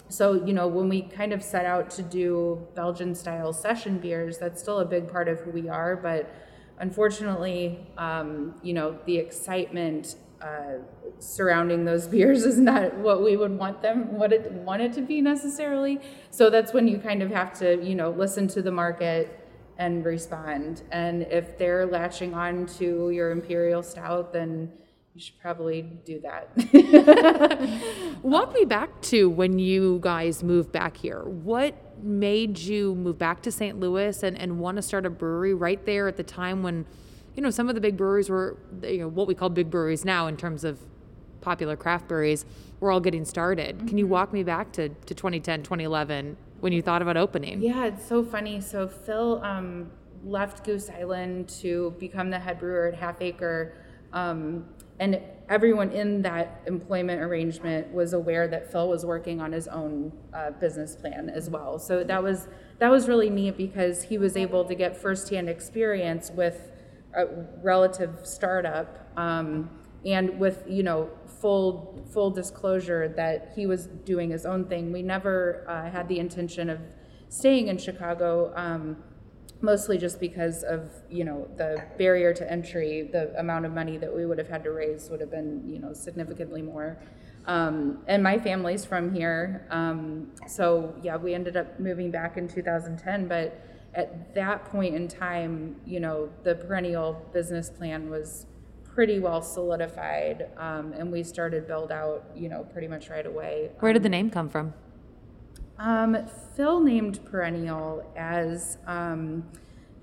[0.08, 4.40] so you know when we kind of set out to do belgian style session beers
[4.40, 6.34] that's still a big part of who we are but
[6.80, 10.78] unfortunately um, you know the excitement uh,
[11.20, 15.02] surrounding those beers is not what we would want them what it want it to
[15.02, 16.00] be necessarily
[16.32, 19.36] so that's when you kind of have to you know listen to the market
[19.78, 24.72] and respond and if they're latching on to your imperial stout then
[25.20, 26.50] you should probably do that.
[28.24, 31.24] Walk me back to when you guys moved back here.
[31.24, 33.80] What made you move back to St.
[33.80, 36.86] Louis and, and want to start a brewery right there at the time when,
[37.36, 40.06] you know, some of the big breweries were, you know, what we call big breweries
[40.06, 40.80] now in terms of
[41.42, 42.46] popular craft breweries
[42.80, 43.78] were all getting started.
[43.78, 43.88] Mm-hmm.
[43.88, 44.14] Can you mm-hmm.
[44.14, 47.62] walk me back to, to 2010, 2011 when you thought about opening?
[47.62, 48.62] Yeah, it's so funny.
[48.62, 49.92] So Phil um,
[50.24, 53.74] left Goose Island to become the head brewer at Half Acre.
[54.14, 54.66] Um,
[55.00, 60.14] and everyone in that employment arrangement was aware that Phil was working on his own
[60.34, 61.80] uh, business plan as well.
[61.80, 66.32] So that was that was really neat because he was able to get firsthand experience
[66.32, 66.72] with
[67.16, 67.26] a
[67.64, 69.70] relative startup um,
[70.06, 74.92] and with you know full full disclosure that he was doing his own thing.
[74.92, 76.80] We never uh, had the intention of
[77.30, 78.54] staying in Chicago.
[78.56, 78.98] Um,
[79.62, 84.14] mostly just because of you know the barrier to entry the amount of money that
[84.14, 86.98] we would have had to raise would have been you know significantly more.
[87.46, 89.66] Um, and my family's from here.
[89.70, 93.62] Um, so yeah we ended up moving back in 2010 but
[93.96, 98.46] at that point in time you know the perennial business plan was
[98.84, 103.72] pretty well solidified um, and we started build out you know pretty much right away.
[103.80, 104.74] Where did the name come from
[105.80, 106.18] um,
[106.56, 109.44] Phil named Perennial as um,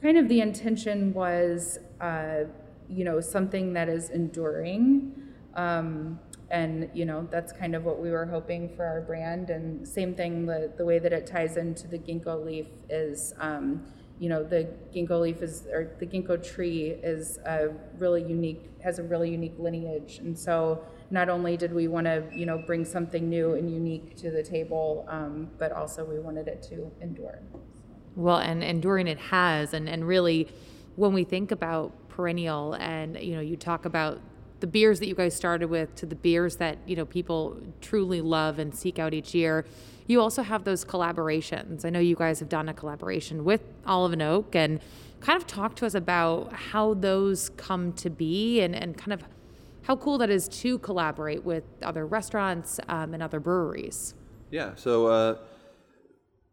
[0.03, 2.45] kind of the intention was, uh,
[2.89, 5.13] you know, something that is enduring.
[5.55, 6.19] Um,
[6.51, 9.51] and, you know, that's kind of what we were hoping for our brand.
[9.51, 13.85] And same thing, the, the way that it ties into the ginkgo leaf is, um,
[14.19, 18.99] you know, the ginkgo leaf is, or the ginkgo tree is a really unique, has
[18.99, 20.19] a really unique lineage.
[20.19, 24.17] And so, not only did we want to, you know, bring something new and unique
[24.17, 27.39] to the table, um, but also we wanted it to endure.
[28.17, 30.49] Well, and enduring it has, and and really,
[30.97, 34.21] when we think about perennial, and you know, you talk about
[34.61, 38.21] the beers that you guys started with to the beers that you know people truly
[38.21, 39.67] love and seek out each year.
[40.07, 41.85] You also have those collaborations.
[41.85, 44.81] I know you guys have done a collaboration with Olive and Oak, and
[45.21, 49.23] kind of talk to us about how those come to be, and and kind of
[49.87, 54.15] how cool that is to collaborate with other restaurants um, and other breweries.
[54.51, 54.73] Yeah.
[54.75, 55.37] So uh,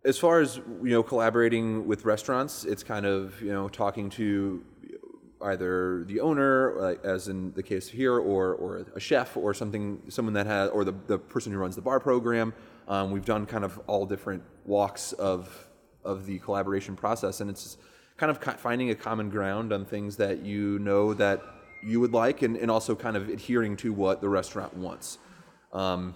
[0.06, 4.64] as far as you know, collaborating with restaurants, it's kind of you know talking to
[5.42, 10.34] either the owner, as in the case here, or or a chef, or something, someone
[10.36, 12.54] that has, or the the person who runs the bar program.
[12.88, 15.70] Um, we've done kind of all different walks of
[16.06, 17.78] of the collaboration process, and it's
[18.18, 21.42] kind of finding a common ground on things that you know that
[21.84, 25.18] you would like and, and also kind of adhering to what the restaurant wants.
[25.72, 26.16] Um,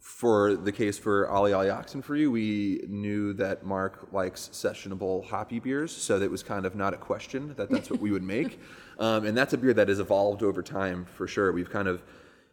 [0.00, 5.94] for the case for Ali Ali Oxenfree, we knew that Mark likes sessionable hoppy beers,
[5.94, 8.58] so that was kind of not a question that that's what we would make.
[9.00, 11.52] Um, and that's a beer that has evolved over time for sure.
[11.52, 12.02] We've kind of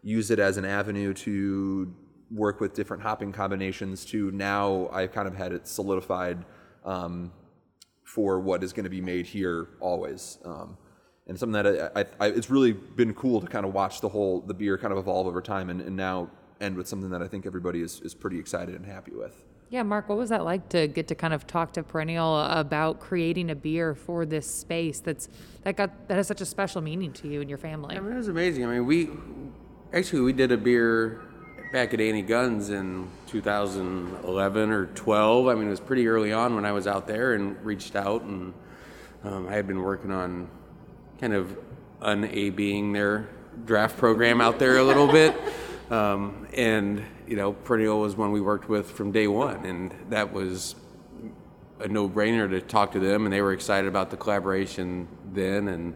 [0.03, 1.91] used it as an avenue to
[2.29, 6.45] work with different hopping combinations to now I've kind of had it solidified
[6.83, 7.31] um,
[8.03, 10.37] for what is going to be made here always.
[10.45, 10.77] Um,
[11.27, 14.09] and something that I, I, I, it's really been cool to kind of watch the
[14.09, 16.29] whole the beer kind of evolve over time and, and now
[16.61, 19.43] end with something that I think everybody is, is pretty excited and happy with.
[19.69, 22.99] Yeah, Mark, what was that like to get to kind of talk to Perennial about
[22.99, 25.27] creating a beer for this space that's
[25.63, 27.97] that got that has such a special meaning to you and your family?
[27.97, 28.63] I mean, it was amazing.
[28.63, 29.09] I mean, we
[29.91, 31.21] actually we did a beer
[31.73, 35.47] back at Annie Gunn's in 2011 or 12.
[35.47, 38.21] I mean, it was pretty early on when I was out there and reached out
[38.21, 38.53] and
[39.23, 40.47] um, I had been working on
[41.19, 41.57] kind of
[42.01, 43.29] un-A-being their
[43.65, 45.35] draft program out there a little bit.
[45.89, 49.65] Um, and, you know, Perennial was one we worked with from day one.
[49.65, 50.75] And that was
[51.79, 53.25] a no-brainer to talk to them.
[53.25, 55.67] And they were excited about the collaboration then.
[55.67, 55.95] And,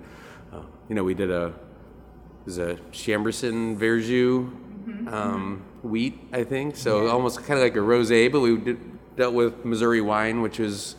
[0.54, 5.08] uh, you know, we did a, it was a Chambourcin Verjus mm-hmm.
[5.08, 6.76] um, wheat, I think.
[6.76, 7.12] So yeah.
[7.12, 10.96] almost kind of like a rosé, but we did, dealt with Missouri wine, which was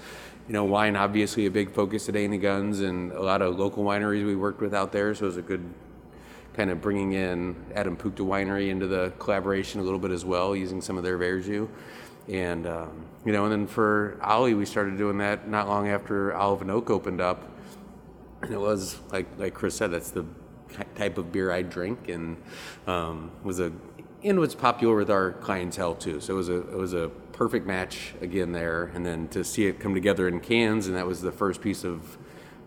[0.50, 3.56] you know, wine obviously a big focus today in the Guns and a lot of
[3.56, 5.14] local wineries we worked with out there.
[5.14, 5.62] So it was a good
[6.54, 10.56] kind of bringing in Adam Puchta Winery into the collaboration a little bit as well,
[10.56, 11.68] using some of their Verjus.
[12.26, 16.34] And, um, you know, and then for Ali, we started doing that not long after
[16.34, 17.48] Olive and Oak opened up.
[18.42, 20.24] And it was, like, like Chris said, that's the
[20.96, 22.36] type of beer I drink and
[22.88, 23.70] um, was a
[24.24, 26.20] and was popular with our clientele too.
[26.20, 29.64] So it was a it was a perfect match again there, and then to see
[29.64, 32.18] it come together in cans, and that was the first piece of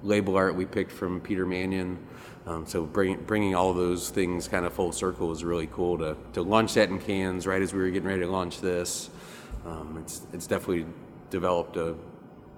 [0.01, 1.99] label art we picked from Peter Manion.
[2.47, 6.17] Um, so bring, bringing all those things kind of full circle was really cool to,
[6.33, 9.12] to launch that in cans right as we were getting ready to launch this.
[9.63, 10.88] Um, it's it's definitely
[11.29, 11.93] developed a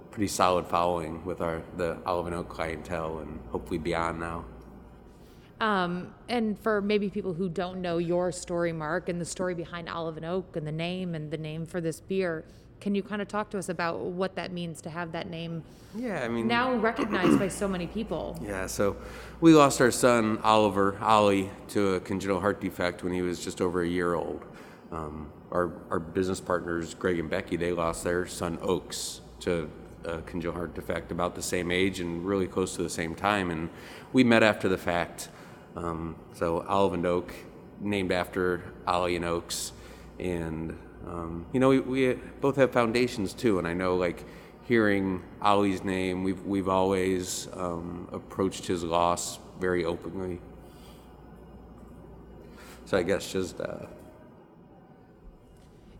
[0.10, 4.45] pretty solid following with our the Olive and Oak clientele, and hopefully beyond now.
[5.62, 9.88] Um, and for maybe people who don't know your story, Mark, and the story behind
[9.88, 12.44] Olive and Oak and the name and the name for this beer,
[12.82, 15.63] can you kind of talk to us about what that means to have that name
[15.96, 18.38] Yeah, I mean now recognized by so many people?
[18.41, 18.98] Yeah, so
[19.39, 23.62] we lost our son Oliver Ollie to a congenital heart defect when he was just
[23.62, 24.44] over a year old.
[24.91, 29.70] Um, our our business partners Greg and Becky they lost their son Oaks to
[30.04, 33.50] a congenital heart defect about the same age and really close to the same time,
[33.52, 33.70] and
[34.12, 35.30] we met after the fact.
[35.76, 37.34] Um, so Olive and Oak,
[37.82, 39.74] named after Ollie and Oaks,
[40.20, 44.24] and um, you know we, we both have foundations too, and I know like
[44.64, 50.40] hearing Ollie's name, we've we've always um, approached his loss very openly.
[52.86, 53.88] So I guess just uh,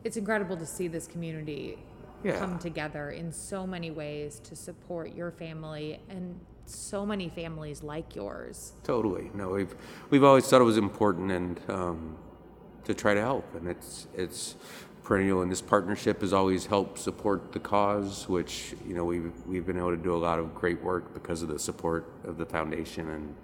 [0.04, 1.80] It's incredible to see this community
[2.24, 2.38] Yeah.
[2.40, 8.16] come together in so many ways to support your family and so many families like
[8.16, 8.74] yours.
[8.84, 9.76] totally no, we've
[10.10, 12.18] we've always thought it was important and um,
[12.86, 14.56] to try to help, and it's it's
[15.04, 15.42] perennial.
[15.42, 19.78] And this partnership has always helped support the cause, which you know we've we've been
[19.78, 23.10] able to do a lot of great work because of the support of the foundation
[23.10, 23.36] and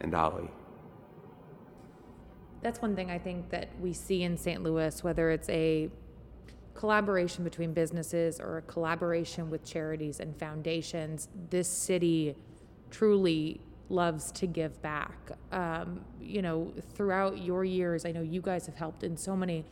[0.00, 0.50] and Ollie.
[2.62, 4.62] That's one thing I think that we see in St.
[4.62, 5.90] Louis, whether it's a
[6.74, 11.28] collaboration between businesses or a collaboration with charities and foundations.
[11.48, 12.34] This city
[12.96, 15.32] truly loves to give back.
[15.52, 19.64] Um, you know, throughout your years, I know you guys have helped in so many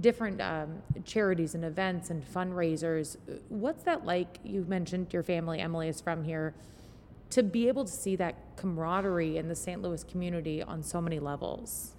[0.00, 3.16] different um, charities and events and fundraisers.
[3.48, 4.38] What's that like?
[4.44, 6.54] You mentioned your family, Emily, is from here.
[7.30, 9.80] To be able to see that camaraderie in the St.
[9.80, 11.94] Louis community on so many levels.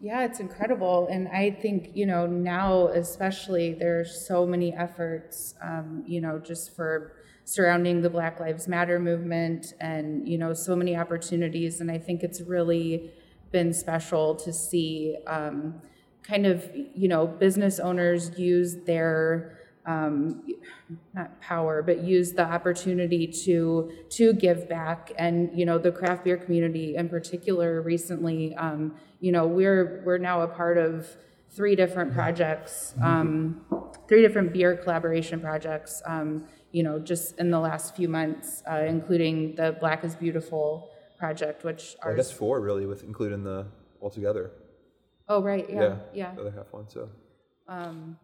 [0.00, 1.08] Yeah, it's incredible.
[1.10, 6.76] And I think, you know, now especially there's so many efforts, um, you know, just
[6.76, 7.17] for
[7.48, 11.80] surrounding the Black Lives Matter movement and, you know, so many opportunities.
[11.80, 13.10] And I think it's really
[13.52, 15.80] been special to see um,
[16.22, 20.42] kind of, you know, business owners use their um,
[21.14, 25.10] not power, but use the opportunity to to give back.
[25.16, 30.18] And you know, the craft beer community in particular, recently, um, you know, we're we're
[30.18, 31.16] now a part of
[31.50, 33.64] three different projects, um,
[34.06, 36.02] three different beer collaboration projects.
[36.04, 40.90] Um, you know, just in the last few months, uh, including the Black is Beautiful
[41.18, 42.12] project, which are.
[42.12, 43.66] I guess four really, with including the
[44.02, 44.50] altogether.
[45.28, 46.34] oh right, yeah, yeah.
[46.34, 46.88] The other half one.
[46.88, 47.08] So
[47.68, 48.18] Um,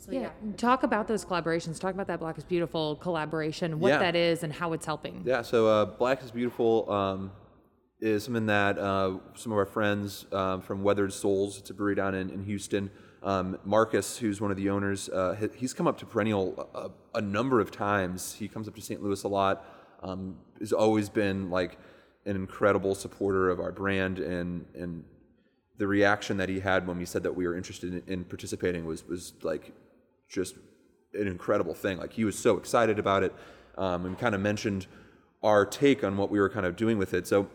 [0.00, 0.30] So Yeah.
[0.56, 1.80] Talk about those collaborations.
[1.80, 3.98] Talk about that Black is Beautiful collaboration, what Yeah.
[3.98, 5.22] that is, and how it's helping.
[5.24, 7.32] Yeah, so uh, Black is Beautiful um,
[8.00, 11.96] is something that uh, some of our friends um, from Weathered Souls, it's a brewery
[11.96, 12.90] down in, in Houston,
[13.22, 16.68] um, Marcus, who's one of the owners, uh, he's come up to Perennial
[17.14, 18.34] a, a number of times.
[18.34, 19.02] He comes up to St.
[19.02, 19.64] Louis a lot.
[20.02, 21.78] Um, has always been like
[22.24, 25.04] an incredible supporter of our brand, and and
[25.78, 28.84] the reaction that he had when we said that we were interested in, in participating
[28.84, 29.72] was was like
[30.28, 30.54] just
[31.14, 31.98] an incredible thing.
[31.98, 33.34] Like he was so excited about it,
[33.76, 34.86] um, and kind of mentioned
[35.42, 37.26] our take on what we were kind of doing with it.
[37.26, 37.48] So,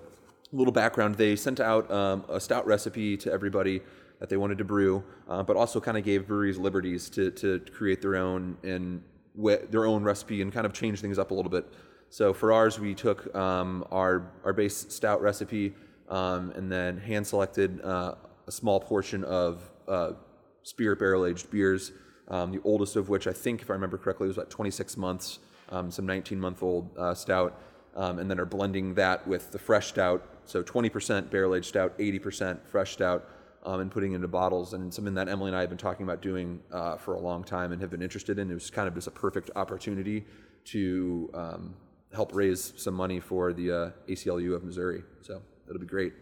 [0.51, 3.81] a little background: they sent out um, a stout recipe to everybody
[4.23, 7.59] that they wanted to brew, uh, but also kind of gave breweries liberties to to
[7.73, 9.03] create their own and
[9.35, 11.65] wi- their own recipe and kind of change things up a little bit.
[12.09, 15.73] So for ours, we took um, our our base stout recipe
[16.07, 18.15] um, and then hand selected uh,
[18.47, 20.13] a small portion of uh,
[20.61, 21.91] spirit barrel aged beers.
[22.29, 25.39] Um, the oldest of which I think, if I remember correctly, was about 26 months.
[25.67, 27.59] Um, some 19 month old uh, stout,
[27.93, 30.25] um, and then are blending that with the fresh stout.
[30.45, 33.27] So 20% barrel aged stout, 80% fresh stout,
[33.63, 34.73] um, and putting into bottles.
[34.73, 37.43] And something that Emily and I have been talking about doing uh, for a long
[37.43, 38.51] time and have been interested in.
[38.51, 40.25] It was kind of just a perfect opportunity
[40.65, 41.75] to um,
[42.13, 45.03] help raise some money for the uh, ACLU of Missouri.
[45.21, 46.13] So it'll be great.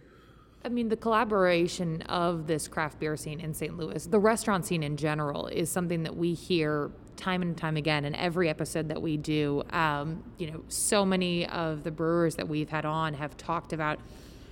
[0.64, 3.76] I mean, the collaboration of this craft beer scene in St.
[3.78, 8.06] Louis, the restaurant scene in general, is something that we hear time and time again
[8.06, 9.64] in every episode that we do.
[9.72, 14.00] Um, you know, so many of the brewers that we've had on have talked about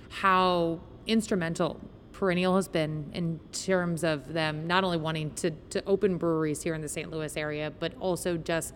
[0.08, 1.80] how instrumental
[2.20, 6.74] Perennial has been in terms of them not only wanting to, to open breweries here
[6.74, 7.10] in the St.
[7.10, 8.74] Louis area, but also just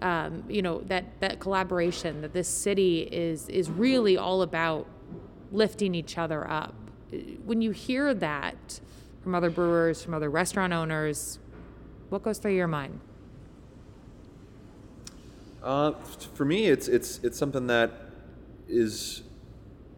[0.00, 4.88] um, you know that that collaboration that this city is is really all about
[5.52, 6.74] lifting each other up.
[7.44, 8.80] When you hear that,
[9.22, 11.38] from other brewers, from other restaurant owners,
[12.08, 12.98] what goes through your mind?
[15.62, 15.92] Uh,
[16.34, 17.92] for me, it's it's it's something that
[18.66, 19.22] is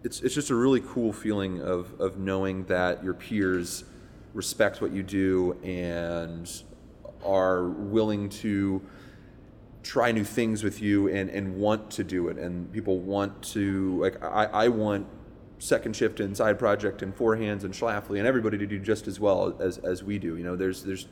[0.05, 3.84] it's it's just a really cool feeling of of knowing that your peers
[4.34, 6.62] respect what you do and
[7.24, 8.82] are willing to
[9.82, 14.00] try new things with you and, and want to do it and people want to
[14.00, 15.07] like I, I want
[15.59, 19.07] second shift and side project and four hands and Schlafly and everybody to do just
[19.07, 21.07] as well as, as we do you know there's there's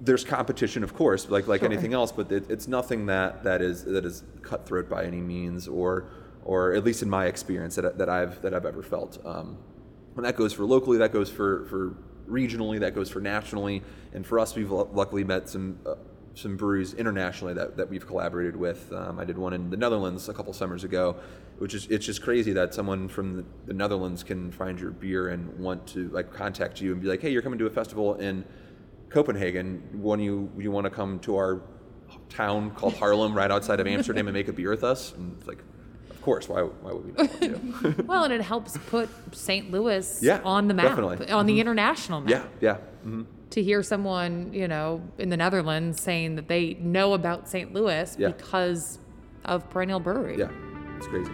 [0.00, 1.70] there's competition of course like like Sure.
[1.70, 5.68] anything else but it, it's nothing that that is that is cutthroat by any means
[5.68, 6.06] or
[6.44, 9.24] or at least in my experience that, that I've that I've ever felt.
[9.24, 9.58] Um,
[10.16, 11.96] and that goes for locally that goes for for
[12.28, 13.82] regionally that goes for nationally.
[14.12, 15.94] And for us we've lu- luckily met some uh,
[16.34, 18.90] some breweries internationally that, that we've collaborated with.
[18.90, 21.16] Um, I did one in the Netherlands a couple summers ago
[21.58, 25.28] which is it's just crazy that someone from the, the Netherlands can find your beer
[25.28, 28.14] and want to like contact you and be like hey you're coming to a festival
[28.14, 28.44] in
[29.12, 29.82] Copenhagen.
[29.92, 31.62] When you you want to come to our
[32.28, 35.12] town called Haarlem right outside of Amsterdam and make a beer with us?
[35.12, 35.62] And it's like
[36.22, 39.72] of course why, why would we not want to Well, and it helps put St.
[39.72, 41.28] Louis Yeah, on the map, definitely.
[41.30, 42.30] on the international map.
[42.30, 47.12] yeah yeah hmm To hear someone, you know, in the Netherlands saying that they know
[47.14, 47.74] about St.
[47.74, 48.28] Louis Yeah.
[48.28, 48.98] because
[49.44, 50.38] of Perennial Brewery.
[50.38, 50.48] yeah
[50.96, 51.32] it's crazy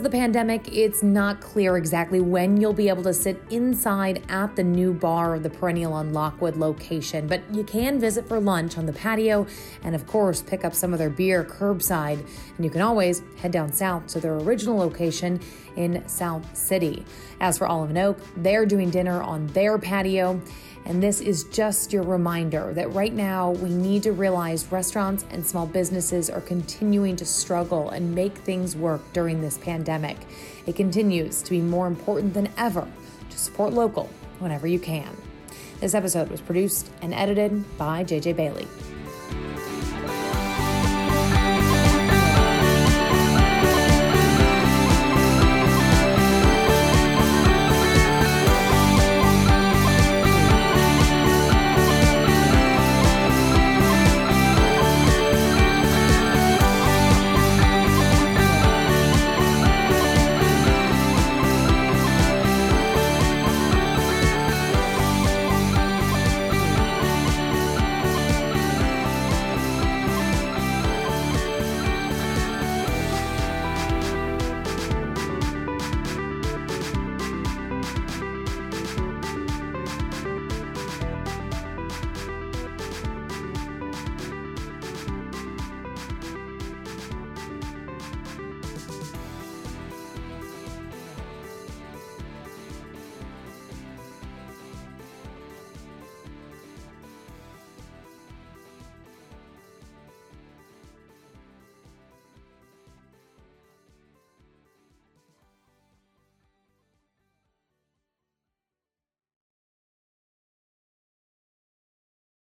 [0.00, 4.56] of the pandemic, it's not clear exactly when you'll be able to sit inside at
[4.56, 8.78] the new bar of the Perennial on Lockwood location, but you can visit for lunch
[8.78, 9.46] on the patio
[9.84, 12.24] and, of course, pick up some of their beer curbside.
[12.56, 15.38] And you can always head down south to their original location
[15.76, 17.04] in South City.
[17.40, 20.40] As for Olive and Oak, they're doing dinner on their patio.
[20.86, 25.46] And this is just your reminder that right now we need to realize restaurants and
[25.46, 30.16] small businesses are continuing to struggle and make things work during this pandemic.
[30.66, 32.88] It continues to be more important than ever
[33.30, 34.08] to support local
[34.38, 35.16] whenever you can.
[35.80, 38.66] This episode was produced and edited by JJ Bailey.